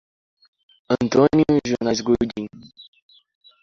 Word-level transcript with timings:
Antônio 0.99 1.61
Jonas 1.63 2.01
Gondim 2.01 2.47